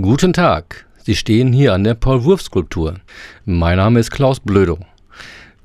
Guten 0.00 0.32
Tag. 0.32 0.86
Sie 1.02 1.14
stehen 1.14 1.52
hier 1.52 1.74
an 1.74 1.84
der 1.84 1.92
Paul-Wurf-Skulptur. 1.92 2.94
Mein 3.44 3.76
Name 3.76 4.00
ist 4.00 4.10
Klaus 4.10 4.40
Blödo. 4.40 4.78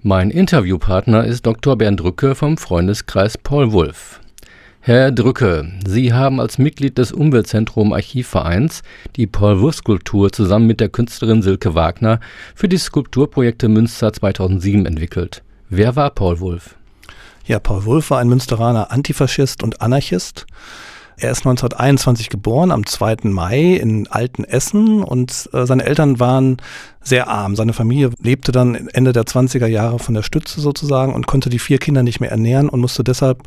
Mein 0.01 0.31
Interviewpartner 0.31 1.23
ist 1.23 1.45
Dr. 1.45 1.77
Bernd 1.77 2.01
Drücke 2.01 2.35
vom 2.35 2.57
Freundeskreis 2.57 3.37
Paul 3.37 3.71
Wulff. 3.71 4.19
Herr 4.81 5.13
Drücke, 5.13 5.71
Sie 5.87 6.11
haben 6.11 6.41
als 6.41 6.57
Mitglied 6.57 6.97
des 6.97 7.13
Umweltzentrum 7.13 7.93
Archivvereins 7.93 8.83
die 9.15 9.27
Paul-Wurf-Skulptur 9.27 10.33
zusammen 10.33 10.67
mit 10.67 10.81
der 10.81 10.89
Künstlerin 10.89 11.41
Silke 11.41 11.73
Wagner 11.73 12.19
für 12.53 12.67
die 12.67 12.75
Skulpturprojekte 12.75 13.69
Münster 13.69 14.11
2007 14.11 14.85
entwickelt. 14.85 15.41
Wer 15.69 15.95
war 15.95 16.09
Paul 16.09 16.41
Wulff? 16.41 16.75
Ja, 17.45 17.59
Paul 17.59 17.85
Wulff 17.85 18.09
war 18.09 18.19
ein 18.19 18.27
Münsteraner 18.27 18.91
Antifaschist 18.91 19.63
und 19.63 19.79
Anarchist. 19.79 20.45
Er 21.19 21.31
ist 21.31 21.39
1921 21.39 22.29
geboren, 22.29 22.69
am 22.69 22.85
2. 22.85 23.17
Mai 23.23 23.73
in 23.73 24.05
Altenessen 24.07 25.03
und 25.03 25.49
äh, 25.51 25.65
seine 25.65 25.83
Eltern 25.83 26.19
waren 26.19 26.57
sehr 27.01 27.27
arm. 27.27 27.55
Seine 27.55 27.73
Familie 27.73 28.11
lebte 28.21 28.51
dann 28.51 28.87
Ende 28.89 29.13
der 29.13 29.23
20er 29.23 29.65
Jahre 29.65 29.97
von 29.97 30.13
der 30.13 30.21
Stütze 30.21 30.61
sozusagen 30.61 31.15
und 31.15 31.25
konnte 31.25 31.49
die 31.49 31.57
vier 31.57 31.79
Kinder 31.79 32.03
nicht 32.03 32.19
mehr 32.19 32.29
ernähren 32.29 32.69
und 32.69 32.81
musste 32.81 33.03
deshalb 33.03 33.41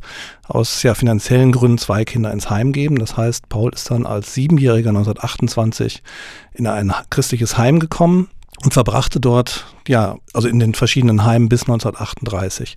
aus 0.49 0.83
ja, 0.83 0.95
finanziellen 0.95 1.53
Gründen 1.53 1.79
zwei 1.79 2.05
Kinder 2.05 2.33
ins 2.33 2.51
Heim 2.51 2.73
geben. 2.73 2.99
Das 2.99 3.17
heißt, 3.17 3.49
Paul 3.49 3.73
ist 3.73 3.89
dann 3.89 4.05
als 4.05 4.35
Siebenjähriger 4.35 4.89
1928 4.89 6.03
in 6.55 6.67
ein 6.67 6.93
christliches 7.09 7.57
Heim 7.57 7.79
gekommen 7.79 8.29
und 8.63 8.75
verbrachte 8.75 9.21
dort, 9.21 9.67
ja, 9.89 10.17
also 10.35 10.49
in 10.49 10.59
den 10.59 10.75
verschiedenen 10.75 11.25
Heimen 11.25 11.49
bis 11.49 11.63
1938. 11.63 12.77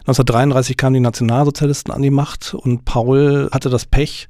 1933 0.00 0.76
kamen 0.76 0.94
die 0.94 1.00
Nationalsozialisten 1.00 1.92
an 1.92 2.02
die 2.02 2.10
Macht 2.10 2.54
und 2.54 2.84
Paul 2.84 3.48
hatte 3.52 3.68
das 3.68 3.84
Pech, 3.86 4.28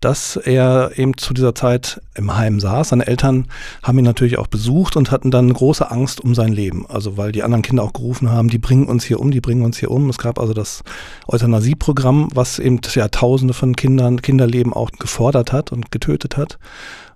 dass 0.00 0.36
er 0.36 0.92
eben 0.96 1.16
zu 1.16 1.34
dieser 1.34 1.54
Zeit 1.54 2.00
im 2.14 2.36
Heim 2.36 2.60
saß. 2.60 2.90
Seine 2.90 3.06
Eltern 3.06 3.48
haben 3.82 3.98
ihn 3.98 4.04
natürlich 4.04 4.38
auch 4.38 4.46
besucht 4.46 4.96
und 4.96 5.10
hatten 5.10 5.30
dann 5.30 5.52
große 5.52 5.90
Angst 5.90 6.20
um 6.20 6.34
sein 6.34 6.52
Leben. 6.52 6.86
Also 6.88 7.16
weil 7.16 7.32
die 7.32 7.42
anderen 7.42 7.62
Kinder 7.62 7.82
auch 7.82 7.92
gerufen 7.92 8.30
haben, 8.30 8.48
die 8.48 8.58
bringen 8.58 8.86
uns 8.86 9.04
hier 9.04 9.20
um, 9.20 9.30
die 9.30 9.40
bringen 9.40 9.64
uns 9.64 9.78
hier 9.78 9.90
um. 9.90 10.08
Es 10.10 10.18
gab 10.18 10.38
also 10.38 10.54
das 10.54 10.84
Euthanasieprogramm, 11.26 12.28
was 12.34 12.58
eben 12.58 12.80
ja 12.94 13.08
Tausende 13.08 13.54
von 13.54 13.74
Kindern, 13.74 14.22
Kinderleben 14.22 14.72
auch 14.72 14.90
gefordert 14.92 15.52
hat 15.52 15.72
und 15.72 15.90
getötet 15.90 16.36
hat. 16.36 16.58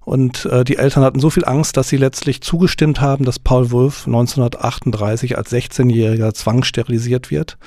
Und 0.04 0.46
äh, 0.46 0.64
die 0.64 0.76
Eltern 0.76 1.04
hatten 1.04 1.20
so 1.20 1.30
viel 1.30 1.44
Angst, 1.44 1.76
dass 1.76 1.88
sie 1.88 1.96
letztlich 1.96 2.40
zugestimmt 2.40 3.00
haben, 3.00 3.24
dass 3.24 3.38
Paul 3.38 3.70
Wolf 3.70 4.06
1938 4.06 5.36
als 5.36 5.52
16-Jähriger 5.52 6.32
zwangssterilisiert 6.32 7.30
wird. 7.30 7.58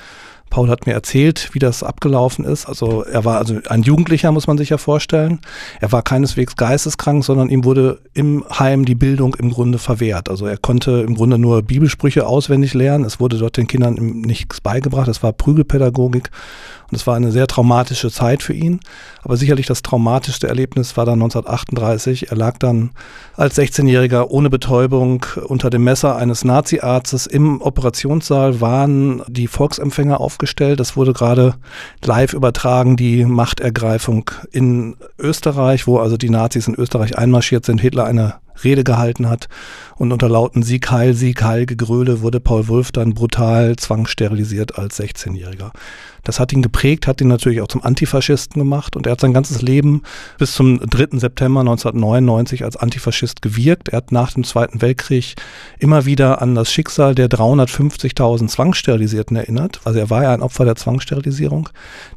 Paul 0.54 0.68
hat 0.68 0.86
mir 0.86 0.92
erzählt, 0.92 1.50
wie 1.52 1.58
das 1.58 1.82
abgelaufen 1.82 2.44
ist. 2.44 2.66
Also 2.66 3.02
er 3.02 3.24
war 3.24 3.38
also 3.38 3.58
ein 3.68 3.82
Jugendlicher, 3.82 4.30
muss 4.30 4.46
man 4.46 4.56
sich 4.56 4.68
ja 4.68 4.78
vorstellen. 4.78 5.40
Er 5.80 5.90
war 5.90 6.02
keineswegs 6.02 6.54
geisteskrank, 6.54 7.24
sondern 7.24 7.48
ihm 7.48 7.64
wurde 7.64 7.98
im 8.12 8.44
Heim 8.56 8.84
die 8.84 8.94
Bildung 8.94 9.34
im 9.34 9.50
Grunde 9.50 9.78
verwehrt. 9.78 10.30
Also 10.30 10.46
er 10.46 10.56
konnte 10.56 11.04
im 11.04 11.16
Grunde 11.16 11.38
nur 11.38 11.62
Bibelsprüche 11.62 12.24
auswendig 12.24 12.72
lernen. 12.72 13.04
Es 13.04 13.18
wurde 13.18 13.38
dort 13.38 13.56
den 13.56 13.66
Kindern 13.66 13.94
nichts 13.94 14.60
beigebracht. 14.60 15.08
Es 15.08 15.24
war 15.24 15.32
Prügelpädagogik. 15.32 16.30
Und 16.90 16.96
es 16.96 17.06
war 17.06 17.16
eine 17.16 17.32
sehr 17.32 17.46
traumatische 17.46 18.10
Zeit 18.10 18.42
für 18.42 18.52
ihn. 18.52 18.80
Aber 19.22 19.36
sicherlich 19.36 19.66
das 19.66 19.82
traumatischste 19.82 20.48
Erlebnis 20.48 20.96
war 20.96 21.06
dann 21.06 21.14
1938. 21.14 22.30
Er 22.30 22.36
lag 22.36 22.58
dann 22.58 22.90
als 23.36 23.58
16-Jähriger 23.58 24.28
ohne 24.28 24.50
Betäubung 24.50 25.24
unter 25.46 25.70
dem 25.70 25.84
Messer 25.84 26.16
eines 26.16 26.44
Nazi-Arztes. 26.44 27.26
Im 27.26 27.60
Operationssaal 27.60 28.60
waren 28.60 29.22
die 29.28 29.48
Volksempfänger 29.48 30.20
aufgestellt. 30.20 30.80
Das 30.80 30.96
wurde 30.96 31.12
gerade 31.12 31.54
live 32.04 32.34
übertragen, 32.34 32.96
die 32.96 33.24
Machtergreifung 33.24 34.30
in 34.52 34.96
Österreich, 35.18 35.86
wo 35.86 35.98
also 35.98 36.16
die 36.16 36.30
Nazis 36.30 36.68
in 36.68 36.74
Österreich 36.74 37.16
einmarschiert 37.18 37.64
sind. 37.64 37.80
Hitler 37.80 38.04
eine 38.04 38.43
Rede 38.62 38.84
gehalten 38.84 39.28
hat. 39.28 39.48
Und 39.96 40.12
unter 40.12 40.28
lauten 40.28 40.62
Sieg 40.62 40.90
Heil, 40.90 41.14
Sieg 41.14 41.42
Heil 41.42 41.66
Gegröle 41.66 42.20
wurde 42.20 42.40
Paul 42.40 42.68
Wulff 42.68 42.92
dann 42.92 43.14
brutal 43.14 43.76
zwangssterilisiert 43.76 44.78
als 44.78 45.00
16-Jähriger. 45.00 45.70
Das 46.24 46.40
hat 46.40 46.52
ihn 46.52 46.62
geprägt, 46.62 47.06
hat 47.06 47.20
ihn 47.20 47.28
natürlich 47.28 47.60
auch 47.60 47.68
zum 47.68 47.84
Antifaschisten 47.84 48.58
gemacht 48.58 48.96
und 48.96 49.06
er 49.06 49.12
hat 49.12 49.20
sein 49.20 49.34
ganzes 49.34 49.60
Leben 49.60 50.02
bis 50.38 50.54
zum 50.54 50.80
3. 50.80 51.18
September 51.18 51.60
1999 51.60 52.64
als 52.64 52.76
Antifaschist 52.76 53.42
gewirkt. 53.42 53.90
Er 53.90 53.98
hat 53.98 54.10
nach 54.10 54.32
dem 54.32 54.42
Zweiten 54.42 54.80
Weltkrieg 54.80 55.34
immer 55.78 56.06
wieder 56.06 56.40
an 56.40 56.54
das 56.54 56.72
Schicksal 56.72 57.14
der 57.14 57.28
350.000 57.28 58.48
Zwangssterilisierten 58.48 59.36
erinnert. 59.36 59.80
Also 59.84 59.98
er 59.98 60.08
war 60.08 60.22
ja 60.22 60.32
ein 60.32 60.42
Opfer 60.42 60.64
der 60.64 60.76
Zwangssterilisierung. 60.76 61.68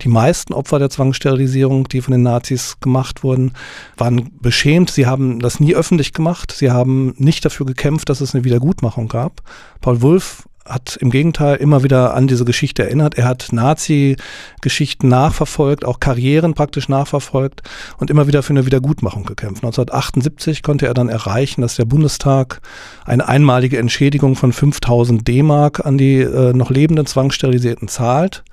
Die 0.02 0.10
meisten 0.10 0.54
Opfer 0.54 0.80
der 0.80 0.90
Zwangssterilisierung, 0.90 1.90
die 1.90 2.02
von 2.02 2.14
den 2.14 2.24
Nazis 2.24 2.80
gemacht 2.80 3.24
wurden, 3.24 3.52
waren 3.98 4.32
beschämt. 4.40 4.90
Sie 4.90 5.06
haben 5.06 5.40
das 5.40 5.60
nie 5.60 5.76
öffentlich 5.76 6.14
gemacht. 6.14 6.27
Sie 6.52 6.72
haben 6.72 7.14
nicht 7.18 7.46
dafür 7.46 7.66
gekämpft, 7.66 8.10
dass 8.10 8.22
es 8.22 8.34
eine 8.34 8.44
Wiedergutmachung 8.44 9.08
gab. 9.08 9.42
Paul 9.82 10.02
Wulff 10.02 10.44
hat 10.70 10.98
im 11.00 11.10
Gegenteil 11.10 11.56
immer 11.58 11.84
wieder 11.84 12.14
an 12.14 12.28
diese 12.28 12.46
Geschichte 12.46 12.84
erinnert. 12.84 13.18
Er 13.18 13.26
hat 13.26 13.50
Nazi-Geschichten 13.52 15.08
nachverfolgt, 15.08 15.86
auch 15.86 16.00
Karrieren 16.00 16.54
praktisch 16.54 16.90
nachverfolgt 16.90 17.62
und 17.98 18.10
immer 18.10 18.28
wieder 18.28 18.44
für 18.44 18.52
eine 18.52 18.66
Wiedergutmachung 18.66 19.24
gekämpft. 19.24 19.64
1978 19.64 20.64
konnte 20.64 20.88
er 20.88 20.94
dann 20.94 21.10
erreichen, 21.10 21.62
dass 21.62 21.76
der 21.76 21.86
Bundestag 21.86 22.62
eine 23.06 23.28
einmalige 23.28 23.78
Entschädigung 23.78 24.36
von 24.36 24.54
5000 24.54 25.28
D-Mark 25.28 25.86
an 25.86 25.98
die 25.98 26.20
äh, 26.20 26.54
noch 26.54 26.70
lebenden 26.70 27.06
Zwangssterilisierten 27.06 27.88
zahlt. 27.88 28.44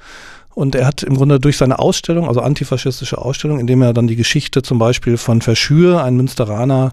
Und 0.55 0.75
er 0.75 0.87
hat 0.87 1.03
im 1.03 1.17
Grunde 1.17 1.41
durch 1.41 1.57
seine 1.57 1.79
Ausstellung, 1.79 2.29
also 2.29 2.41
antifaschistische 2.41 3.19
Ausstellung, 3.19 3.59
indem 3.59 3.83
er 3.83 3.93
dann 3.93 4.07
die 4.07 4.17
Geschichte 4.17 4.63
zum 4.63 4.79
Beispiel 4.79 5.17
von 5.17 5.43
Verschür, 5.43 6.03
ein 6.05 6.17
Münsteraner, 6.17 6.93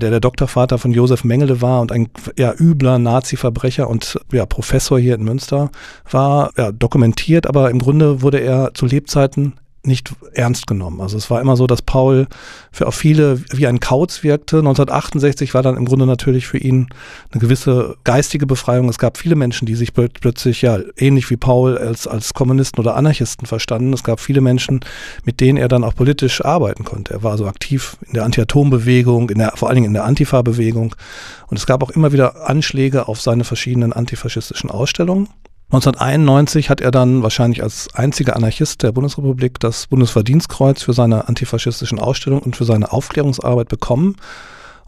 der 0.00 0.10
der 0.10 0.20
Doktorvater 0.20 0.78
von 0.78 0.92
Josef 0.92 1.24
Mengele 1.24 1.60
war 1.60 1.80
und 1.80 1.92
ein 1.92 2.08
ja, 2.38 2.54
übler 2.58 2.98
Nazi-Verbrecher 2.98 3.88
und 3.88 4.18
ja, 4.32 4.46
Professor 4.46 4.98
hier 4.98 5.14
in 5.14 5.24
Münster 5.24 5.70
war, 6.10 6.52
ja, 6.56 6.72
dokumentiert, 6.72 7.46
aber 7.46 7.70
im 7.70 7.78
Grunde 7.78 8.22
wurde 8.22 8.38
er 8.38 8.72
zu 8.74 8.86
Lebzeiten 8.86 9.54
nicht 9.84 10.14
ernst 10.34 10.66
genommen. 10.66 11.00
Also 11.00 11.16
es 11.16 11.28
war 11.28 11.40
immer 11.40 11.56
so, 11.56 11.66
dass 11.66 11.82
Paul 11.82 12.28
für 12.70 12.86
auch 12.86 12.94
viele 12.94 13.42
wie 13.50 13.66
ein 13.66 13.80
Kauz 13.80 14.22
wirkte. 14.22 14.58
1968 14.58 15.54
war 15.54 15.62
dann 15.62 15.76
im 15.76 15.86
Grunde 15.86 16.06
natürlich 16.06 16.46
für 16.46 16.58
ihn 16.58 16.88
eine 17.32 17.40
gewisse 17.40 17.96
geistige 18.04 18.46
Befreiung. 18.46 18.88
Es 18.88 18.98
gab 18.98 19.18
viele 19.18 19.34
Menschen, 19.34 19.66
die 19.66 19.74
sich 19.74 19.92
plötzlich 19.92 20.62
ja 20.62 20.78
ähnlich 20.96 21.30
wie 21.30 21.36
Paul 21.36 21.76
als, 21.78 22.06
als 22.06 22.32
Kommunisten 22.32 22.80
oder 22.80 22.94
Anarchisten 22.94 23.46
verstanden. 23.46 23.92
Es 23.92 24.04
gab 24.04 24.20
viele 24.20 24.40
Menschen, 24.40 24.80
mit 25.24 25.40
denen 25.40 25.58
er 25.58 25.68
dann 25.68 25.82
auch 25.82 25.96
politisch 25.96 26.44
arbeiten 26.44 26.84
konnte. 26.84 27.14
Er 27.14 27.22
war 27.24 27.36
so 27.36 27.48
aktiv 27.48 27.96
in 28.06 28.14
der 28.14 28.24
Anti-Atom-Bewegung, 28.24 29.30
in 29.30 29.38
der, 29.38 29.52
vor 29.56 29.68
allen 29.68 29.76
Dingen 29.76 29.88
in 29.88 29.94
der 29.94 30.04
Antifa-Bewegung. 30.04 30.94
Und 31.48 31.56
es 31.56 31.66
gab 31.66 31.82
auch 31.82 31.90
immer 31.90 32.12
wieder 32.12 32.48
Anschläge 32.48 33.08
auf 33.08 33.20
seine 33.20 33.42
verschiedenen 33.42 33.92
antifaschistischen 33.92 34.70
Ausstellungen. 34.70 35.28
1991 35.72 36.68
hat 36.68 36.82
er 36.82 36.90
dann 36.90 37.22
wahrscheinlich 37.22 37.62
als 37.62 37.88
einziger 37.94 38.36
Anarchist 38.36 38.82
der 38.82 38.92
Bundesrepublik 38.92 39.58
das 39.58 39.86
Bundesverdienstkreuz 39.86 40.82
für 40.82 40.92
seine 40.92 41.28
antifaschistischen 41.28 41.98
Ausstellungen 41.98 42.42
und 42.42 42.56
für 42.56 42.66
seine 42.66 42.92
Aufklärungsarbeit 42.92 43.70
bekommen. 43.70 44.16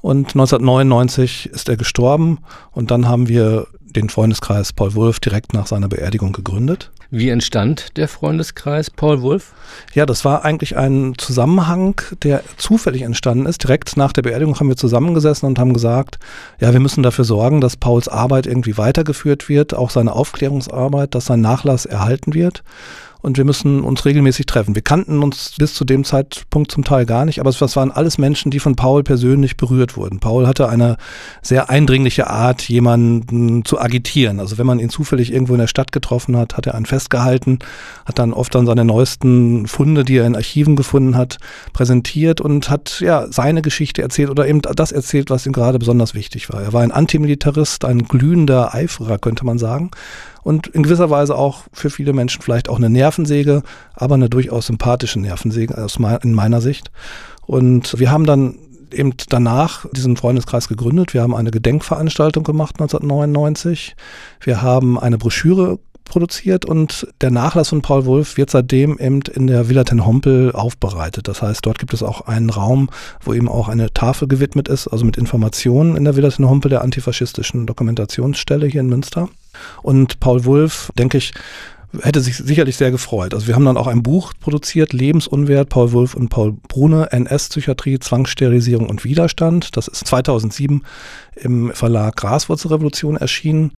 Und 0.05 0.35
1999 0.35 1.47
ist 1.47 1.71
er 1.71 1.79
gestorben 1.79 2.41
und 2.73 2.91
dann 2.91 3.09
haben 3.09 3.27
wir 3.27 3.69
den 3.81 4.11
Freundeskreis 4.11 4.75
Paul 4.75 4.95
Wulff 4.95 5.19
direkt 5.19 5.55
nach 5.55 5.67
seiner 5.67 5.89
Beerdigung 5.89 6.35
gegründet. 6.35 6.91
Wie 7.11 7.31
entstand 7.31 7.97
der 7.97 8.07
Freundeskreis 8.07 8.91
Paul 8.91 9.23
Wulff? 9.23 9.55
Ja, 9.95 10.05
das 10.05 10.23
war 10.27 10.45
eigentlich 10.45 10.77
ein 10.77 11.15
Zusammenhang, 11.17 12.03
der 12.23 12.43
zufällig 12.59 13.01
entstanden 13.01 13.47
ist. 13.47 13.63
Direkt 13.63 13.97
nach 13.97 14.13
der 14.13 14.21
Beerdigung 14.21 14.61
haben 14.61 14.69
wir 14.69 14.77
zusammengesessen 14.77 15.47
und 15.47 15.59
haben 15.59 15.73
gesagt, 15.73 16.19
ja, 16.61 16.75
wir 16.75 16.81
müssen 16.81 17.03
dafür 17.03 17.25
sorgen, 17.25 17.63
dass 17.63 17.79
Pauls 17.79 18.07
Arbeit 18.07 18.47
irgendwie 18.47 18.77
weitergeführt 18.77 19.49
wird, 19.49 19.73
auch 19.73 19.89
seine 19.89 20.13
Aufklärungsarbeit, 20.13 21.15
dass 21.15 21.25
sein 21.25 21.41
Nachlass 21.41 21.87
erhalten 21.87 22.35
wird 22.35 22.63
und 23.25 23.39
wir 23.39 23.47
müssen 23.47 23.81
uns 23.81 24.05
regelmäßig 24.05 24.45
treffen. 24.45 24.75
Wir 24.75 24.83
kannten 24.83 25.23
uns 25.23 25.55
bis 25.59 25.73
zu 25.73 25.87
dem 25.87 26.05
Zeitpunkt 26.05 26.71
zum 26.71 26.85
Teil 26.85 27.07
gar 27.07 27.25
nicht, 27.25 27.41
aber 27.41 27.49
es 27.49 27.77
waren 27.77 27.91
alles 27.91 28.19
Menschen, 28.19 28.51
die 28.51 28.61
von 28.61 28.77
Paul 28.77 29.03
persönlich 29.03 29.57
berührt 29.57 29.97
wurden. 29.97 30.21
Paul 30.21 30.47
hatte 30.47 30.69
eine 30.69 30.99
sehr 31.41 31.71
eindringliche 31.71 32.29
Art, 32.29 32.69
jemanden 32.69 33.65
zu 33.65 33.81
agitieren. 33.81 34.41
Also 34.41 34.59
wenn 34.59 34.67
man 34.67 34.79
ihn 34.79 34.91
zufällig 34.91 35.33
irgendwo 35.33 35.55
in 35.55 35.61
der 35.61 35.69
Stadt 35.69 35.91
getroffen 35.91 36.37
hat, 36.37 36.59
hat 36.59 36.67
er 36.67 36.75
einen 36.75 36.85
festgehalten, 36.85 37.61
hat 38.05 38.19
dann 38.19 38.35
oft 38.35 38.55
dann 38.55 38.67
seine 38.67 38.85
neuesten 38.85 39.67
Funde, 39.67 40.05
die 40.05 40.19
er 40.19 40.27
in 40.27 40.37
Archiven 40.37 40.77
gefunden 40.77 41.17
hat, 41.17 41.39
präsentiert 41.73 42.43
und 42.43 42.69
hat 42.69 43.01
ja 43.01 43.27
seine 43.31 43.63
Geschichte 43.63 44.03
erzählt 44.03 44.29
oder 44.29 44.47
eben 44.47 44.61
das 44.61 44.93
erzählt, 44.93 45.31
was 45.31 45.47
ihm 45.47 45.53
gerade 45.53 45.79
besonders 45.79 46.13
wichtig 46.13 46.53
war. 46.53 46.61
Er 46.61 46.75
war 46.75 46.83
ein 46.83 46.93
Antimilitarist, 46.93 47.87
ein 47.87 48.05
glühender 48.05 48.75
Eiferer, 48.75 49.19
könnte 49.19 49.47
man 49.47 49.57
sagen 49.57 49.91
und 50.45 50.69
in 50.69 50.85
gewisser 50.85 51.11
Weise 51.11 51.37
auch 51.37 51.63
für 51.73 51.91
viele 51.91 52.13
Menschen 52.13 52.43
vielleicht 52.43 52.69
auch 52.69 52.77
eine 52.77 52.91
Nervensäge, 52.91 53.63
aber 53.95 54.15
eine 54.15 54.29
durchaus 54.29 54.67
sympathische 54.67 55.19
Nervensäge 55.19 55.77
aus 55.77 55.99
me 55.99 56.19
in 56.23 56.35
meiner 56.35 56.61
Sicht. 56.61 56.93
Und 57.47 57.99
wir 57.99 58.11
haben 58.11 58.27
dann 58.27 58.59
eben 58.93 59.15
danach 59.29 59.87
diesen 59.91 60.17
Freundeskreis 60.17 60.69
gegründet. 60.69 61.15
Wir 61.15 61.23
haben 61.23 61.35
eine 61.35 61.51
Gedenkveranstaltung 61.51 62.45
gemacht 62.45 62.77
1999. 62.81 63.97
Wir 64.41 64.63
haben 64.63 64.99
eine 64.99 65.19
Broschüre 65.19 65.79
produziert 66.05 66.65
und 66.65 67.09
der 67.21 67.31
Nachlass 67.31 67.71
von 67.71 67.83
Paul 67.83 68.05
Wulff 68.07 68.37
wird 68.37 68.51
seitdem 68.51 68.99
eben 68.99 69.23
in 69.23 69.47
der 69.47 69.69
Villa 69.69 69.85
ten 69.85 70.07
Hompel 70.07 70.53
aufbereitet. 70.53 71.29
Das 71.29 71.43
heißt, 71.43 71.65
dort 71.65 71.79
gibt 71.79 71.95
es 71.95 72.03
auch 72.03 72.23
einen 72.23 72.51
Raum, 72.51 72.91
wo 73.23 73.33
eben 73.33 73.49
auch 73.49 73.69
eine 73.69 73.93
Tafel 73.93 74.29
gewidmet 74.29 74.69
ist, 74.69 74.87
also 74.89 75.05
mit 75.05 75.17
Informationen 75.17 75.97
in 75.97 76.05
der 76.05 76.17
Villa 76.17 76.31
ten 76.31 76.49
Hompel, 76.49 76.69
der 76.69 76.83
antifaschistischen 76.83 77.67
Dokumentationsstelle 77.67 78.67
hier 78.67 78.81
in 78.81 78.89
Münster. 78.89 79.29
Und 79.83 80.21
Paul 80.21 80.45
Wulff, 80.45 80.93
denke 80.97 81.19
ich, 81.19 81.33
hätte 82.03 82.21
sich 82.21 82.37
sicherlich 82.37 82.77
sehr 82.77 82.91
gefreut. 82.91 83.35
Also 83.35 83.47
wir 83.47 83.55
haben 83.55 83.65
dann 83.65 83.77
auch 83.77 83.87
ein 83.87 84.03
Buch 84.03 84.33
produziert, 84.41 84.93
Lebensunwert, 84.93 85.69
Paul 85.69 85.93
Wulff 85.93 86.15
und 86.15 86.29
Paul 86.29 86.57
Brune, 86.69 87.11
NS-Psychiatrie, 87.13 87.99
Zwangssterilisierung 87.99 88.89
und 88.89 89.05
Widerstand. 89.05 89.77
Das 89.77 89.89
ist 89.89 90.07
2007 90.07 90.83
im 91.37 91.73
Verlag 91.73 92.17
Graswurzelrevolution 92.17 93.17
erschienen. 93.17 93.73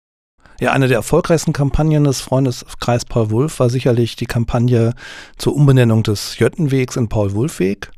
Ja, 0.61 0.71
eine 0.71 0.87
der 0.87 0.97
erfolgreichsten 0.97 1.51
Kampagnen 1.51 2.05
des 2.05 2.21
Freundeskreis 2.21 3.03
Paul 3.03 3.29
Wulff 3.29 3.59
war 3.59 3.69
sicherlich 3.69 4.15
die 4.15 4.25
Kampagne 4.25 4.93
zur 5.37 5.53
Umbenennung 5.53 6.03
des 6.03 6.39
Jöttenwegs 6.39 6.95
in 6.95 7.09
Paul-Wulff-Weg. 7.09 7.91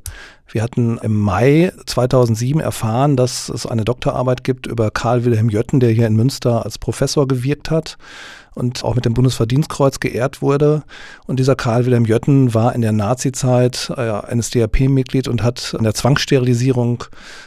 Wir 0.49 0.63
hatten 0.63 0.97
im 0.99 1.19
Mai 1.19 1.73
2007 1.85 2.61
erfahren, 2.61 3.17
dass 3.17 3.49
es 3.49 3.65
eine 3.65 3.83
Doktorarbeit 3.83 4.44
gibt 4.44 4.65
über 4.65 4.91
Karl 4.91 5.25
Wilhelm 5.25 5.49
Jötten, 5.49 5.79
der 5.79 5.91
hier 5.91 6.07
in 6.07 6.15
Münster 6.15 6.63
als 6.63 6.77
Professor 6.77 7.27
gewirkt 7.27 7.69
hat 7.69 7.97
und 8.57 8.83
auch 8.83 8.95
mit 8.95 9.05
dem 9.05 9.13
Bundesverdienstkreuz 9.13 9.99
geehrt 9.99 10.41
wurde. 10.41 10.83
Und 11.27 11.39
dieser 11.39 11.55
Karl 11.55 11.85
Wilhelm 11.85 12.05
Jötten 12.05 12.53
war 12.53 12.73
in 12.73 12.81
der 12.81 12.91
Nazizeit 12.91 13.91
äh, 13.95 14.35
NSDAP-Mitglied 14.35 15.27
und 15.27 15.44
hat 15.44 15.75
an 15.77 15.83
der 15.83 15.94
Zwangssterilisierung 15.94 17.03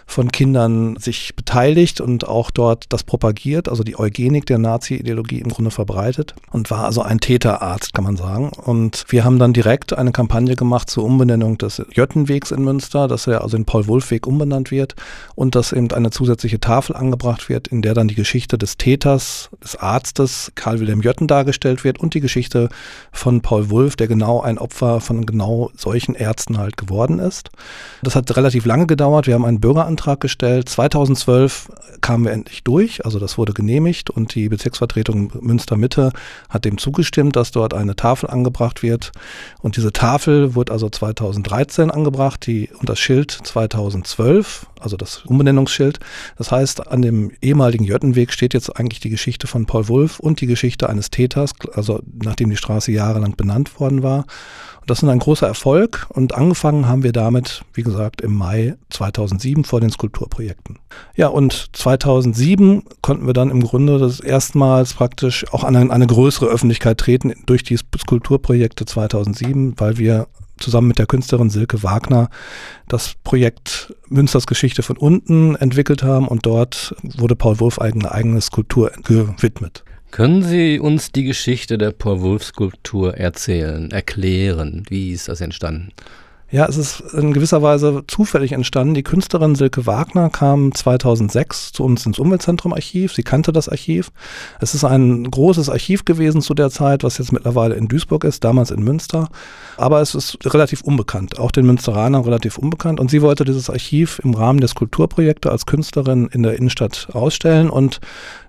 von 0.06 0.31
Kindern 0.31 0.97
sich 0.97 1.35
beteiligt 1.35 2.00
und 2.00 2.26
auch 2.29 2.50
dort 2.50 2.85
das 2.91 3.02
propagiert, 3.02 3.69
also 3.69 3.82
die 3.82 3.99
Eugenik 3.99 4.47
der 4.47 4.58
Nazi-Ideologie 4.58 5.41
im 5.41 5.49
Grunde 5.49 5.73
verbreitet 5.73 6.35
und 6.52 6.70
war 6.70 6.85
also 6.85 7.02
ein 7.02 7.19
Täterarzt, 7.19 7.93
kann 7.93 8.05
man 8.05 8.17
sagen. 8.17 8.50
Und 8.64 9.05
wir 9.08 9.25
haben 9.25 9.38
dann 9.38 9.52
direkt 9.52 9.93
eine 9.93 10.12
Kampagne 10.12 10.55
gemacht 10.55 10.88
zur 10.88 11.05
Umbenennung 11.05 11.58
des 11.58 11.82
Jöttenwegs 11.93 12.52
in 12.52 12.62
Münster, 12.62 12.89
dass 12.90 13.26
er 13.26 13.42
also 13.42 13.56
in 13.56 13.64
Paul-Wulff-Weg 13.64 14.26
umbenannt 14.26 14.70
wird 14.70 14.94
und 15.34 15.54
dass 15.54 15.72
eben 15.72 15.90
eine 15.92 16.10
zusätzliche 16.10 16.60
Tafel 16.60 16.96
angebracht 16.96 17.48
wird, 17.48 17.69
in 17.69 17.82
der 17.82 17.94
dann 17.94 18.08
die 18.08 18.14
Geschichte 18.14 18.58
des 18.58 18.76
Täters, 18.76 19.50
des 19.62 19.76
Arztes 19.76 20.52
Karl 20.54 20.81
Wilhelm 20.81 21.02
Jötten 21.02 21.26
dargestellt 21.26 21.84
wird 21.84 21.98
und 21.98 22.14
die 22.14 22.20
Geschichte 22.20 22.69
von 23.12 23.40
Paul 23.40 23.70
Wulff, 23.70 23.96
der 23.96 24.08
genau 24.08 24.40
ein 24.40 24.58
Opfer 24.58 25.00
von 25.00 25.26
genau 25.26 25.70
solchen 25.76 26.14
Ärzten 26.14 26.58
halt 26.58 26.76
geworden 26.76 27.19
ist. 27.19 27.50
Das 28.02 28.14
hat 28.14 28.37
relativ 28.37 28.66
lange 28.66 28.87
gedauert. 28.87 29.26
Wir 29.26 29.34
haben 29.34 29.44
einen 29.44 29.60
Bürgerantrag 29.60 30.20
gestellt. 30.20 30.69
2012 30.69 31.69
kamen 32.00 32.25
wir 32.25 32.32
endlich 32.32 32.64
durch, 32.64 33.04
also 33.04 33.19
das 33.19 33.38
wurde 33.38 33.52
genehmigt 33.52 34.10
und 34.10 34.34
die 34.34 34.48
Bezirksvertretung 34.48 35.32
Münster 35.40 35.76
Mitte 35.76 36.12
hat 36.48 36.64
dem 36.64 36.78
zugestimmt, 36.78 37.37
dass 37.37 37.50
dort 37.50 37.75
eine 37.75 37.96
Tafel 37.96 38.31
angebracht 38.31 38.82
wird. 38.82 39.12
Und 39.60 39.76
diese 39.76 39.92
Tafel 39.92 40.54
wurde 40.54 40.72
also 40.72 40.88
2013 40.88 41.90
angebracht, 41.90 42.46
die 42.46 42.70
und 42.81 42.88
das 42.88 42.99
Schild 42.99 43.31
2012, 43.31 44.67
also 44.81 44.97
das 44.97 45.19
Umbenennungsschild. 45.27 46.00
Das 46.37 46.50
heißt, 46.50 46.88
an 46.88 47.03
dem 47.03 47.31
ehemaligen 47.43 47.85
Jöttenweg 47.85 48.32
steht 48.32 48.55
jetzt 48.55 48.75
eigentlich 48.77 49.00
die 49.00 49.11
Geschichte 49.11 49.47
von 49.47 49.67
Paul 49.67 49.88
Wulff 49.88 50.19
und 50.19 50.41
die 50.41 50.47
Geschichte 50.47 50.88
eines 50.88 51.11
Täters, 51.11 51.53
also 51.75 52.00
nachdem 52.23 52.49
die 52.49 52.56
Straße 52.56 52.91
jahrelang 52.91 53.37
benannt 53.37 53.79
worden 53.79 54.03
war. 54.03 54.25
Und 54.81 54.88
das 54.88 55.03
ist 55.03 55.09
ein 55.09 55.19
großer 55.19 55.47
Erfolg 55.47 56.06
und 56.09 56.35
angefangen 56.35 56.88
haben 56.88 57.03
wir 57.03 57.12
damit, 57.12 57.62
wie 57.75 57.82
gesagt, 57.82 58.23
im 58.23 58.35
Mai 58.35 58.77
2007 58.88 59.65
vor 59.65 59.83
den 59.83 59.91
Skulpturprojekten. 59.91 60.79
Ja, 61.15 61.29
und 61.29 61.69
2007 61.75 62.85
konnten 63.03 63.26
wir 63.26 63.35
dann 63.35 63.50
im 63.50 63.62
Grunde 63.62 63.99
das 63.99 64.21
erstmals 64.21 64.94
praktisch 64.94 65.44
auch 65.53 65.65
an 65.65 65.76
eine, 65.76 66.06
größere 66.06 66.47
Öffentlichkeit 66.47 66.97
treten 66.97 67.35
durch 67.44 67.62
die 67.62 67.76
Skulpturprojekte 67.76 68.87
2007, 68.87 69.75
weil 69.79 69.99
wir 69.99 70.29
zusammen 70.61 70.89
mit 70.89 70.99
der 70.99 71.07
Künstlerin 71.07 71.51
Silke 71.51 71.83
Wagner 71.83 72.31
das 72.89 73.15
Projekt 73.25 73.95
Münsters 74.09 74.47
Geschichte 74.47 74.83
von 74.83 74.97
unten 74.97 75.57
entwickelt 75.57 76.03
haben 76.03 76.29
und 76.29 76.47
dort 76.47 76.95
wurde 77.03 77.37
Paul 77.37 77.61
Wulff 77.61 77.79
eine 77.79 78.12
eigene 78.12 78.41
Skulptur 78.41 78.93
gewidmet. 79.05 79.85
Können 80.11 80.43
Sie 80.43 80.81
uns 80.81 81.12
die 81.12 81.23
Geschichte 81.23 81.79
der 81.79 81.93
Paul-Wulff-Skulptur 81.93 83.17
erzählen, 83.17 83.93
erklären? 83.93 84.83
Wie 84.89 85.12
ist 85.12 85.29
das 85.29 85.41
entstanden? 85.41 85.93
Ja, 86.52 86.67
es 86.67 86.76
ist 86.76 87.00
in 87.12 87.32
gewisser 87.32 87.62
Weise 87.62 88.02
zufällig 88.08 88.50
entstanden. 88.50 88.94
Die 88.94 89.05
Künstlerin 89.05 89.55
Silke 89.55 89.87
Wagner 89.87 90.31
kam 90.31 90.75
2006 90.75 91.70
zu 91.70 91.85
uns 91.85 92.05
ins 92.05 92.19
Umweltzentrum 92.19 92.73
Archiv. 92.73 93.14
Sie 93.14 93.23
kannte 93.23 93.52
das 93.52 93.69
Archiv. 93.69 94.11
Es 94.58 94.75
ist 94.75 94.82
ein 94.82 95.31
großes 95.31 95.70
Archiv 95.70 96.05
gewesen 96.05 96.43
zu 96.43 96.55
der 96.55 96.70
Zeit, 96.70 97.05
was 97.05 97.19
jetzt 97.19 97.32
mittlerweile 97.32 97.76
in 97.76 97.87
Duisburg 97.87 98.25
ist, 98.25 98.43
damals 98.43 98.73
in 98.73 98.82
Münster. 98.82 99.29
Aber 99.76 100.00
es 100.00 100.17
ist 100.17 100.38
relativ 100.44 100.81
unbekannt, 100.81 101.38
auch 101.38 101.52
den 101.52 101.67
Münsteranern 101.67 102.25
relativ 102.25 102.58
unbekannt. 102.58 102.99
Und 102.99 103.12
sie 103.12 103.23
wollte 103.23 103.44
dieses 103.44 103.70
Archiv 103.70 104.20
im 104.25 104.35
Rahmen 104.35 104.61
des 104.61 104.75
Kulturprojektes 104.75 105.52
als 105.52 105.67
Künstlerin 105.67 106.29
in 106.32 106.43
der 106.43 106.56
Innenstadt 106.56 107.11
ausstellen 107.12 107.70
und 107.70 108.00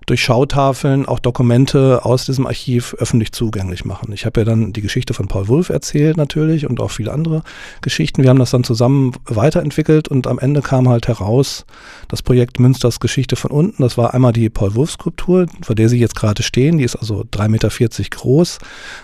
durch 0.07 0.23
Schautafeln 0.23 1.05
auch 1.05 1.19
Dokumente 1.19 2.03
aus 2.03 2.25
diesem 2.25 2.47
Archiv 2.47 2.95
öffentlich 2.97 3.31
zugänglich 3.31 3.85
machen. 3.85 4.11
Ich 4.13 4.25
habe 4.25 4.41
ja 4.41 4.45
dann 4.45 4.73
die 4.73 4.81
Geschichte 4.81 5.13
von 5.13 5.27
Paul 5.27 5.47
Wulff 5.47 5.69
erzählt 5.69 6.17
natürlich 6.17 6.67
und 6.67 6.79
auch 6.79 6.89
viele 6.89 7.11
andere 7.11 7.43
Geschichten. 7.81 7.90
Wir 8.23 8.29
haben 8.29 8.39
das 8.39 8.51
dann 8.51 8.63
zusammen 8.63 9.13
weiterentwickelt 9.25 10.07
und 10.07 10.27
am 10.27 10.39
Ende 10.39 10.61
kam 10.61 10.89
halt 10.89 11.07
heraus 11.07 11.65
das 12.07 12.21
Projekt 12.21 12.59
Münsters 12.59 12.99
Geschichte 12.99 13.35
von 13.35 13.51
unten. 13.51 13.83
Das 13.83 13.97
war 13.97 14.13
einmal 14.13 14.33
die 14.33 14.49
Paul 14.49 14.75
Wulff 14.75 14.91
Skulptur, 14.91 15.47
vor 15.61 15.75
der 15.75 15.89
Sie 15.89 15.99
jetzt 15.99 16.15
gerade 16.15 16.43
stehen. 16.43 16.77
Die 16.77 16.83
ist 16.83 16.95
also 16.95 17.21
3,40 17.21 17.49
Meter 17.49 17.69
groß 18.09 18.59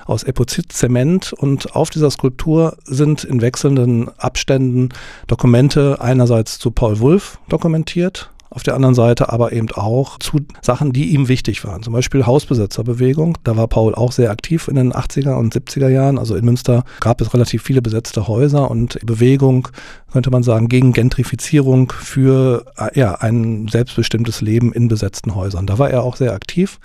aus 0.05 0.23
Epozit-Zement 0.23 1.33
und 1.33 1.75
auf 1.75 1.89
dieser 1.89 2.11
Skulptur 2.11 2.77
sind 2.85 3.23
in 3.23 3.41
wechselnden 3.41 4.09
Abständen 4.17 4.89
Dokumente 5.27 6.01
einerseits 6.01 6.59
zu 6.59 6.71
Paul 6.71 6.99
Wulff 6.99 7.39
dokumentiert 7.49 8.31
auf 8.49 8.63
der 8.63 8.75
anderen 8.75 8.95
Seite 8.95 9.31
aber 9.31 9.51
eben 9.51 9.69
auch 9.71 10.19
zu 10.19 10.39
Sachen, 10.61 10.94
die 10.94 11.09
ihm 11.09 11.27
wichtig 11.27 11.63
waren. 11.65 11.83
Zum 11.83 11.94
Beispiel 11.94 12.25
Hausbesetzerbewegung. 12.25 13.38
Da 13.44 13.57
war 13.57 13.67
Paul 13.67 13.95
auch 13.95 14.11
sehr 14.11 14.31
aktiv 14.31 14.67
in 14.67 14.75
den 14.75 14.94
80er 14.94 15.35
und 15.35 15.53
70er 15.53 15.89
Jahren. 15.89 16.17
Also 16.17 16.35
in 16.35 16.45
Münster 16.45 16.83
gab 16.99 17.21
es 17.21 17.33
relativ 17.33 17.63
viele 17.63 17.81
besetzte 17.81 18.27
Häuser 18.27 18.71
und 18.71 18.99
Bewegung, 19.05 19.67
könnte 20.11 20.31
man 20.31 20.44
sagen, 20.44 20.69
gegen 20.69 20.94
Gentrifizierung 20.94 21.91
für 21.91 22.65
ja, 22.94 23.15
ein 23.15 23.67
selbstbestimmtes 23.67 24.41
Leben 24.41 24.71
in 24.73 24.88
besetzten 24.88 25.35
Häusern. 25.35 25.67
Da 25.67 25.77
war 25.77 25.89
er 25.89 26.03
auch 26.03 26.15
sehr 26.15 26.33
aktiv. 26.33 26.79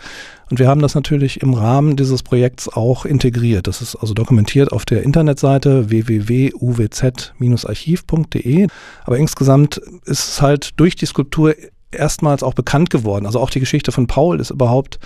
Und 0.52 0.58
wir 0.58 0.69
haben 0.69 0.82
das 0.82 0.94
natürlich 0.94 1.40
im 1.40 1.54
Rahmen 1.54 1.96
dieses 1.96 2.22
Projekts 2.22 2.69
auch 2.69 3.06
integriert. 3.06 3.66
Das 3.66 3.81
ist 3.81 3.96
also 3.96 4.12
dokumentiert 4.12 4.70
auf 4.70 4.84
der 4.84 5.02
Internetseite 5.02 5.88
www.uwz-archiv.de. 5.88 8.66
Aber 9.04 9.16
insgesamt 9.16 9.78
ist 10.04 10.28
es 10.28 10.43
halt 10.43 10.78
durch 10.78 10.94
die 10.94 11.06
Skulptur 11.06 11.54
erstmals 11.90 12.43
auch 12.43 12.52
bekannt 12.52 12.90
geworden. 12.90 13.25
Also 13.25 13.40
auch 13.40 13.49
die 13.49 13.61
Geschichte 13.61 13.92
von 13.92 14.06
Paul 14.06 14.40
ist 14.40 14.50
überhaupt 14.50 14.99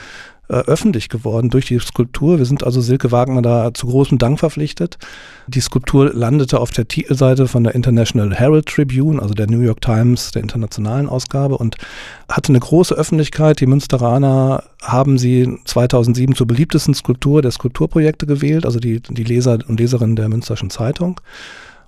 äh, 0.48 0.54
öffentlich 0.54 1.08
geworden 1.08 1.50
durch 1.50 1.66
die 1.66 1.78
Skulptur. 1.78 2.38
Wir 2.38 2.46
sind 2.46 2.64
also 2.64 2.80
Silke 2.80 3.12
Wagner 3.12 3.42
da 3.42 3.74
zu 3.74 3.86
großem 3.86 4.18
Dank 4.18 4.38
verpflichtet. 4.38 4.98
Die 5.48 5.60
Skulptur 5.60 6.12
landete 6.12 6.60
auf 6.60 6.70
der 6.70 6.86
Titelseite 6.86 7.48
von 7.48 7.64
der 7.64 7.74
International 7.74 8.34
Herald 8.34 8.66
Tribune, 8.66 9.20
also 9.20 9.34
der 9.34 9.48
New 9.48 9.60
York 9.60 9.80
Times 9.80 10.30
der 10.30 10.42
internationalen 10.42 11.08
Ausgabe 11.08 11.58
und 11.58 11.76
hatte 12.28 12.50
eine 12.50 12.60
große 12.60 12.94
Öffentlichkeit. 12.94 13.60
Die 13.60 13.66
Münsteraner 13.66 14.62
haben 14.82 15.18
sie 15.18 15.58
2007 15.64 16.34
zur 16.34 16.46
beliebtesten 16.46 16.94
Skulptur 16.94 17.42
der 17.42 17.50
Skulpturprojekte 17.50 18.26
gewählt, 18.26 18.64
also 18.64 18.78
die, 18.78 19.00
die 19.00 19.24
Leser 19.24 19.58
und 19.66 19.80
Leserinnen 19.80 20.16
der 20.16 20.28
Münsterschen 20.28 20.70
Zeitung. 20.70 21.20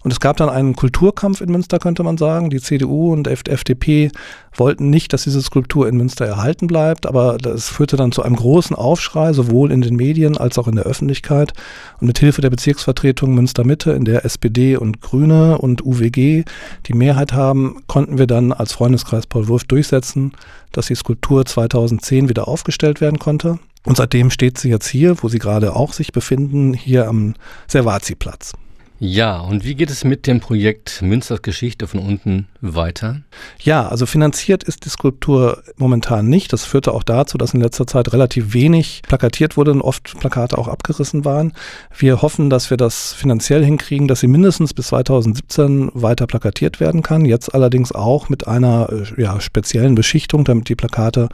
Und 0.03 0.13
es 0.13 0.21
gab 0.21 0.37
dann 0.37 0.49
einen 0.49 0.77
Kulturkampf 0.77 1.41
in 1.41 1.51
Münster, 1.51 1.79
könnte 1.79 2.03
man 2.03 2.17
sagen. 2.17 2.51
Die 2.51 2.61
CDU 2.61 3.13
und 3.13 3.27
FDP 3.27 4.11
wollten 4.55 4.91
nicht, 4.91 5.13
dass 5.13 5.25
diese 5.25 5.43
Skulptur 5.43 5.89
in 5.89 5.97
Münster 5.97 6.25
erhalten 6.25 6.67
bleibt, 6.67 7.07
aber 7.07 7.39
das 7.39 7.69
führte 7.69 7.97
dann 7.97 8.13
zu 8.13 8.23
einem 8.23 8.37
großen 8.37 8.77
Aufschrei, 8.77 9.33
sowohl 9.33 9.73
in 9.73 9.81
den 9.81 9.97
Medien 9.97 10.37
als 10.37 10.59
auch 10.59 10.69
in 10.69 10.77
der 10.77 10.85
Öffentlichkeit. 10.85 11.53
Und 12.01 12.07
mit 12.07 12.19
Hilfe 12.19 12.41
der 12.41 12.51
Bezirksvertretung 12.51 13.35
Münster 13.35 13.65
Mitte, 13.65 13.93
in 13.93 14.05
der 14.05 14.25
SPD 14.25 14.77
und 14.77 15.01
Grüne 15.01 15.59
und 15.59 15.85
UWG 15.85 16.45
die 16.87 16.95
Mehrheit 16.95 17.33
haben, 17.33 17.83
konnten 17.87 18.19
wir 18.19 18.27
dann 18.27 18.53
als 18.53 18.73
Freundeskreis 18.73 19.27
Paul 19.27 19.49
Wurf 19.49 19.65
durchsetzen, 19.65 20.33
dass 20.73 20.87
die 20.87 20.95
Skulptur 20.95 21.45
2010 21.45 22.29
wieder 22.29 22.47
aufgestellt 22.47 23.01
werden 23.01 23.19
konnte. 23.19 23.59
Und 23.85 23.97
seitdem 23.97 24.31
steht 24.31 24.59
sie 24.59 24.69
jetzt 24.69 24.89
hier, 24.89 25.23
wo 25.23 25.29
sie 25.29 25.39
gerade 25.39 25.75
auch 25.75 25.93
sich 25.93 26.13
befinden, 26.13 26.75
hier 26.75 27.09
am 27.09 27.35
Servazi-Platz. 27.69 28.53
Ja, 29.01 29.39
und 29.39 29.65
wie 29.65 29.77
geht 29.77 29.91
es 29.91 30.03
mit 30.03 30.27
dem 30.27 30.41
Projekt 30.41 31.03
Münsters 31.03 31.43
Geschichte 31.43 31.87
von 31.87 32.01
unten 32.01 32.49
weiter? 32.61 33.21
Ja, 33.61 33.89
also 33.89 34.07
finanziert 34.07 34.65
ist 34.65 34.85
die 34.85 34.89
Skulptur 34.89 35.63
momentan 35.77 36.29
nicht. 36.29 36.53
Das 36.53 36.65
führte 36.65 36.93
auch 36.93 37.05
dazu, 37.05 37.39
dass 37.39 37.55
in 37.55 37.61
letzter 37.61 37.87
Zeit 37.87 38.13
relativ 38.13 38.55
wenig 38.55 39.03
plakatiert 39.07 39.57
wurde 39.57 39.71
und 39.71 39.83
oft 39.83 40.19
Plakate 40.19 40.59
auch 40.59 40.67
abgerissen 40.67 41.25
waren. 41.25 41.53
Wir 41.97 42.23
hoffen, 42.23 42.51
dass 42.51 42.71
wir 42.71 42.77
das 42.77 43.13
finanziell 43.13 43.65
hinkriegen, 43.65 44.09
dass 44.09 44.19
sie 44.19 44.27
mindestens 44.27 44.75
bis 44.75 44.89
2017 44.89 45.91
weiter 45.95 46.27
plakatiert 46.27 46.81
werden 46.81 47.05
kann. 47.05 47.25
Jetzt 47.25 47.55
allerdings 47.55 47.93
auch 47.93 48.29
mit 48.29 48.49
einer 48.49 48.89
äh, 48.91 49.23
ja, 49.23 49.41
speziellen 49.41 49.95
Beschichtung, 49.95 50.43
damit 50.43 50.69
die 50.69 50.77
Plakate 50.77 51.29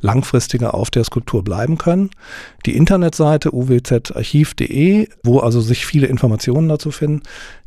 langfristiger 0.00 0.74
auf 0.74 0.90
der 0.90 1.04
Skulptur 1.04 1.42
bleiben 1.42 1.78
können. 1.78 2.10
Die 2.66 2.76
Internetseite 2.76 3.54
uwzarchiv.de, 3.54 5.08
wo 5.22 5.40
also 5.40 5.60
sich 5.60 5.86
viele 5.86 6.06
Informationen 6.06 6.68
dazu 6.68 6.90
finden, 6.90 7.22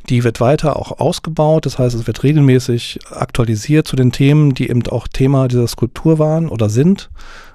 die 0.08 0.24
wird 0.24 0.40
weiter 0.40 0.76
auch 0.76 0.98
ausgebaut. 0.98 1.66
Das 1.66 1.78
heißt, 1.78 1.94
es 1.94 2.06
wird 2.06 2.22
regelmäßig 2.22 3.00
aktualisiert 3.10 3.86
zu 3.86 3.96
den 3.96 4.12
Themen, 4.12 4.54
die 4.54 4.68
eben 4.68 4.86
auch 4.88 5.08
Thema 5.08 5.48
dieser 5.48 5.68
Skulptur 5.68 6.18
waren 6.18 6.48
oder 6.48 6.68
sind. 6.68 7.10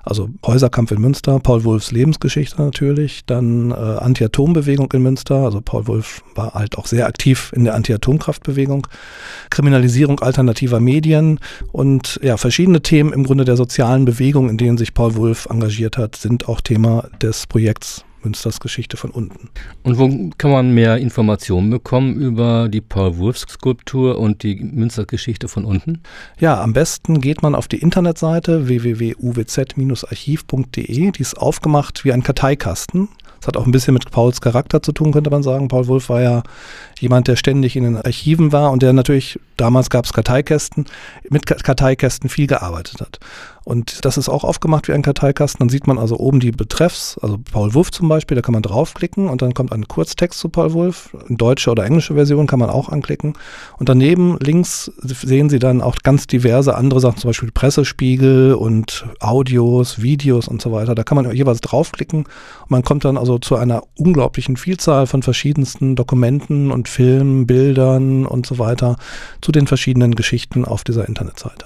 Also 0.07 0.29
Häuserkampf 0.45 0.91
in 0.91 1.01
Münster, 1.01 1.37
Paul 1.39 1.65
Wulfs 1.65 1.91
Lebensgeschichte 1.91 2.61
natürlich, 2.61 3.25
dann 3.25 3.71
äh, 3.71 3.73
Anti-Atom-Bewegung 3.73 4.89
in 4.93 5.03
Münster, 5.03 5.35
also 5.35 5.59
Paul 5.59 5.85
Wulff 5.87 6.23
war 6.33 6.53
halt 6.53 6.77
auch 6.77 6.85
sehr 6.85 7.07
aktiv 7.07 7.51
in 7.53 7.65
der 7.65 7.75
Anti-Atomkraftbewegung, 7.75 8.87
Kriminalisierung 9.49 10.21
alternativer 10.21 10.79
Medien 10.79 11.41
und 11.73 12.21
ja, 12.23 12.37
verschiedene 12.37 12.81
Themen 12.81 13.11
im 13.11 13.25
Grunde 13.25 13.43
der 13.43 13.57
sozialen 13.57 14.05
Bewegung, 14.05 14.49
in 14.49 14.57
denen 14.57 14.66
sich 14.75 14.93
Paul 14.93 15.15
Wulff 15.15 15.47
engagiert 15.49 15.97
hat, 15.97 16.17
sind 16.17 16.49
auch 16.49 16.59
Thema 16.59 17.07
des 17.21 17.45
Projekts 17.45 18.03
Münsters 18.27 18.59
Geschichte 18.59 18.97
von 18.97 19.11
unten. 19.11 19.49
Und 19.83 19.97
wo 19.97 20.09
kann 20.37 20.51
man 20.51 20.73
mehr 20.73 20.97
Informationen 20.97 21.69
bekommen 21.69 22.19
über 22.19 22.67
die 22.67 22.81
Paul-Wurfs-Skulptur 22.81 24.17
und 24.17 24.43
die 24.43 24.55
Münsters 24.55 25.07
Geschichte 25.07 25.47
von 25.47 25.63
unten? 25.63 26.01
Ja, 26.39 26.61
am 26.61 26.73
besten 26.73 27.21
geht 27.21 27.41
man 27.41 27.55
auf 27.55 27.69
die 27.69 27.77
Internetseite 27.77 28.67
www.uwz-archiv.de. 28.67 31.11
Die 31.11 31.21
ist 31.21 31.37
aufgemacht 31.37 32.03
wie 32.03 32.11
ein 32.11 32.23
Karteikasten. 32.23 33.07
Das 33.39 33.47
hat 33.47 33.57
auch 33.57 33.65
ein 33.65 33.71
bisschen 33.71 33.93
mit 33.93 34.11
Pauls 34.11 34.41
Charakter 34.41 34.81
zu 34.81 34.91
tun, 34.91 35.13
könnte 35.13 35.29
man 35.29 35.43
sagen. 35.43 35.67
Paul 35.67 35.87
Wulff 35.87 36.09
war 36.09 36.21
ja 36.21 36.43
jemand, 36.99 37.27
der 37.27 37.35
ständig 37.35 37.75
in 37.75 37.83
den 37.83 37.97
Archiven 37.97 38.51
war 38.51 38.71
und 38.71 38.81
der 38.81 38.93
natürlich, 38.93 39.39
damals 39.57 39.89
gab 39.89 40.05
es 40.05 40.13
Karteikästen, 40.13 40.85
mit 41.29 41.45
Karteikästen 41.45 42.29
viel 42.29 42.47
gearbeitet 42.47 42.99
hat. 42.99 43.19
Und 43.67 44.05
das 44.05 44.15
ist 44.15 44.29
auch 44.29 44.45
aufgemacht 44.45 44.87
wie 44.87 44.93
ein 44.93 45.01
Karteikasten. 45.01 45.59
Dann 45.59 45.67
sieht 45.67 45.87
man 45.87 45.97
also 45.97 46.17
oben 46.17 46.39
die 46.39 46.53
Betreffs, 46.53 47.17
also 47.21 47.37
Paul 47.51 47.73
Wulff 47.73 47.91
zum 47.91 48.07
Beispiel, 48.07 48.35
da 48.35 48.41
kann 48.41 48.53
man 48.53 48.61
draufklicken 48.61 49.27
und 49.27 49.41
dann 49.41 49.53
kommt 49.53 49.73
ein 49.73 49.89
Kurztext 49.89 50.39
zu 50.39 50.47
Paul 50.47 50.71
Wulff. 50.71 51.13
Eine 51.27 51.35
deutsche 51.35 51.69
oder 51.69 51.83
englische 51.83 52.13
Version 52.13 52.47
kann 52.47 52.59
man 52.59 52.69
auch 52.69 52.87
anklicken. 52.87 53.33
Und 53.77 53.89
daneben 53.89 54.37
links 54.39 54.89
sehen 55.01 55.49
Sie 55.49 55.59
dann 55.59 55.81
auch 55.81 55.97
ganz 55.97 56.27
diverse 56.27 56.75
andere 56.75 57.01
Sachen, 57.01 57.17
zum 57.17 57.27
Beispiel 57.27 57.51
Pressespiegel 57.51 58.53
und 58.53 59.05
Audios, 59.19 60.01
Videos 60.01 60.47
und 60.47 60.61
so 60.61 60.71
weiter. 60.71 60.95
Da 60.95 61.03
kann 61.03 61.17
man 61.17 61.29
jeweils 61.35 61.59
draufklicken 61.59 62.19
und 62.19 62.71
man 62.71 62.83
kommt 62.83 63.03
dann 63.03 63.17
also 63.17 63.37
zu 63.37 63.57
einer 63.57 63.83
unglaublichen 63.97 64.55
Vielzahl 64.55 65.07
von 65.07 65.23
verschiedensten 65.23 65.97
Dokumenten 65.97 66.71
und 66.71 66.87
Filmen, 66.87 67.45
Bildern 67.47 68.25
und 68.25 68.45
so 68.45 68.59
weiter 68.59 68.95
zu 69.41 69.51
den 69.51 69.67
verschiedenen 69.67 70.15
Geschichten 70.15 70.63
auf 70.63 70.85
dieser 70.85 71.05
Internetseite. 71.05 71.65